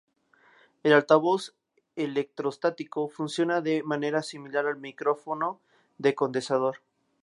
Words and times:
El 0.81 0.93
altavoz 0.93 1.53
electrostático 1.95 3.07
funciona 3.07 3.61
de 3.61 3.83
manera 3.83 4.23
similar 4.23 4.65
al 4.65 4.77
micrófono 4.79 5.61
de 5.99 6.15
condensador. 6.15 6.77